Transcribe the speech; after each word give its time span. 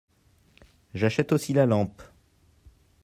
J'achète 0.95 1.31
aussi 1.31 1.53
la 1.53 1.67
lampe. 1.67 2.01